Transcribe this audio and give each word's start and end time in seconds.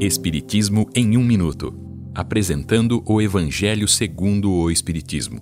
Espiritismo 0.00 0.90
em 0.92 1.16
um 1.16 1.22
minuto, 1.22 1.72
apresentando 2.12 3.02
o 3.06 3.22
Evangelho 3.22 3.86
segundo 3.86 4.50
o 4.50 4.68
Espiritismo. 4.68 5.40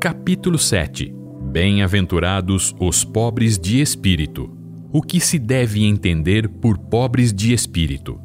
Capítulo 0.00 0.58
7. 0.58 1.12
Bem-aventurados 1.50 2.74
os 2.78 3.04
pobres 3.04 3.58
de 3.58 3.80
espírito. 3.80 4.56
O 4.92 5.02
que 5.02 5.18
se 5.18 5.40
deve 5.40 5.84
entender 5.84 6.48
por 6.48 6.78
pobres 6.78 7.32
de 7.32 7.52
espírito? 7.52 8.20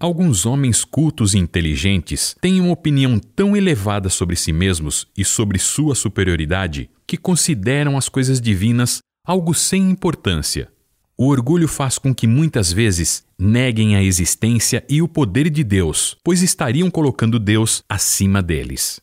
Alguns 0.00 0.46
homens 0.46 0.84
cultos 0.84 1.34
e 1.34 1.38
inteligentes 1.38 2.34
têm 2.40 2.60
uma 2.60 2.72
opinião 2.72 3.18
tão 3.18 3.54
elevada 3.54 4.08
sobre 4.08 4.36
si 4.36 4.52
mesmos 4.52 5.06
e 5.16 5.24
sobre 5.24 5.58
sua 5.58 5.94
superioridade 5.94 6.90
que 7.06 7.18
consideram 7.18 7.96
as 7.98 8.08
coisas 8.08 8.40
divinas 8.40 9.00
algo 9.26 9.52
sem 9.54 9.90
importância. 9.90 10.73
O 11.16 11.28
orgulho 11.28 11.68
faz 11.68 11.96
com 11.96 12.12
que 12.12 12.26
muitas 12.26 12.72
vezes 12.72 13.24
neguem 13.38 13.94
a 13.94 14.02
existência 14.02 14.84
e 14.88 15.00
o 15.00 15.06
poder 15.06 15.48
de 15.48 15.62
Deus, 15.62 16.16
pois 16.24 16.42
estariam 16.42 16.90
colocando 16.90 17.38
Deus 17.38 17.84
acima 17.88 18.42
deles. 18.42 19.00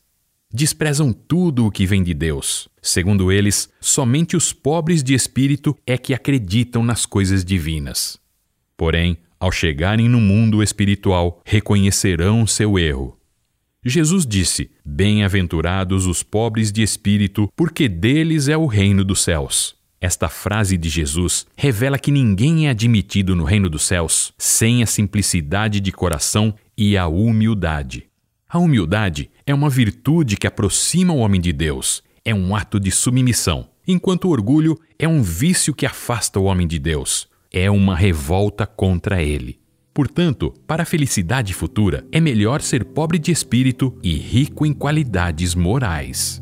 Desprezam 0.53 1.13
tudo 1.13 1.65
o 1.65 1.71
que 1.71 1.85
vem 1.85 2.03
de 2.03 2.13
Deus. 2.13 2.67
Segundo 2.81 3.31
eles, 3.31 3.70
somente 3.79 4.35
os 4.35 4.51
pobres 4.51 5.01
de 5.01 5.13
espírito 5.13 5.77
é 5.87 5.97
que 5.97 6.13
acreditam 6.13 6.84
nas 6.84 7.05
coisas 7.05 7.45
divinas. 7.45 8.20
Porém, 8.75 9.17
ao 9.39 9.49
chegarem 9.49 10.09
no 10.09 10.20
mundo 10.20 10.62
espiritual, 10.62 11.41
reconhecerão 11.45 12.45
seu 12.45 12.77
erro. 12.77 13.17
Jesus 13.85 14.25
disse: 14.25 14.70
Bem-aventurados 14.85 16.05
os 16.05 16.21
pobres 16.21 16.73
de 16.73 16.84
espírito, 16.84 17.49
porque 17.55 17.87
deles 17.87 18.49
é 18.49 18.57
o 18.57 18.65
reino 18.65 19.05
dos 19.05 19.23
céus. 19.23 19.80
Esta 20.01 20.27
frase 20.27 20.75
de 20.75 20.89
Jesus 20.89 21.45
revela 21.55 21.99
que 21.99 22.11
ninguém 22.11 22.67
é 22.67 22.71
admitido 22.71 23.35
no 23.35 23.43
reino 23.43 23.70
dos 23.70 23.84
céus 23.84 24.34
sem 24.37 24.81
a 24.81 24.87
simplicidade 24.87 25.79
de 25.79 25.91
coração 25.91 26.53
e 26.76 26.98
a 26.98 27.07
humildade. 27.07 28.09
A 28.49 28.57
humildade 28.57 29.29
é 29.45 29.53
uma 29.53 29.70
virtude 29.70 30.35
que 30.35 30.48
aproxima 30.48 31.13
o 31.13 31.20
homem 31.20 31.39
de 31.39 31.53
Deus, 31.53 32.03
é 32.26 32.34
um 32.34 32.55
ato 32.55 32.79
de 32.79 32.89
submissão, 32.89 33.70
enquanto 33.87 34.26
o 34.26 34.31
orgulho 34.31 34.77
é 34.98 35.07
um 35.07 35.21
vício 35.21 35.73
que 35.73 35.85
afasta 35.85 36.39
o 36.39 36.45
homem 36.45 36.67
de 36.67 36.79
Deus 36.79 37.31
é 37.51 37.70
uma 37.70 37.95
revolta 37.95 38.65
contra 38.65 39.21
ele. 39.21 39.59
Portanto, 39.93 40.54
para 40.65 40.83
a 40.83 40.85
felicidade 40.85 41.54
futura, 41.54 42.07
é 42.11 42.20
melhor 42.20 42.61
ser 42.61 42.85
pobre 42.85 43.20
de 43.20 43.29
espírito 43.29 43.93
e 44.01 44.15
rico 44.15 44.65
em 44.65 44.71
qualidades 44.71 45.54
morais. 45.54 46.41